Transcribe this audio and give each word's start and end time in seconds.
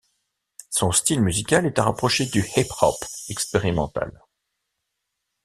Son 0.71 0.91
style 0.93 1.21
musical 1.21 1.67
est 1.67 1.77
à 1.77 1.83
rapprocher 1.83 2.25
du 2.25 2.43
hip-hop 2.57 2.95
expérimental. 3.29 4.19